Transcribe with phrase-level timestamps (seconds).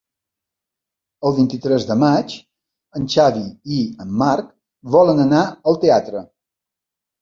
[1.29, 2.35] El vint-i-tres de maig
[3.01, 3.47] en Xavi
[3.79, 4.53] i en Marc
[5.01, 6.31] volen anar al teatre.